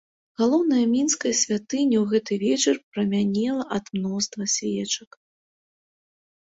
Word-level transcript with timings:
Галоўная 0.41 0.85
мінская 0.93 1.33
святыня 1.41 1.97
ў 1.99 2.05
гэты 2.15 2.33
вечар 2.45 2.75
прамянела 2.95 3.63
ад 3.79 3.85
мноства 4.01 4.51
свечак. 4.59 5.11